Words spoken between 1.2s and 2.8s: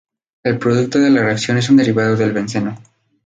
reacción es un derivado del benceno.